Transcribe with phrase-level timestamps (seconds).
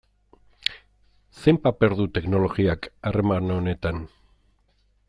[1.43, 4.03] Zein paper du teknologiak harreman honetan?